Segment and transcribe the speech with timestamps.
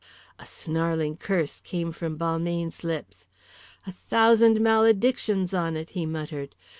[0.39, 3.27] A snarling curse came from Balmayne's lips.
[3.85, 6.55] "A thousand maledictions on it!" he muttered.